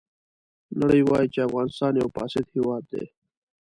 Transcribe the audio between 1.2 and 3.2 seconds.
چې افغانستان یو فاسد هېواد دی.